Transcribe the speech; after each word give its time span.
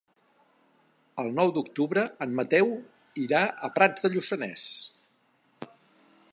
El 1.23 1.29
nou 1.39 1.51
d'octubre 1.57 2.05
en 2.27 2.33
Mateu 2.41 2.73
irà 3.27 3.43
a 3.67 3.71
Prats 3.79 4.07
de 4.07 4.13
Lluçanès. 4.15 4.67